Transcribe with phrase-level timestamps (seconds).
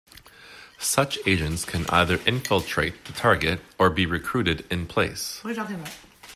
[0.79, 5.43] Such agents can either infiltrate the target, or be recruited "in place".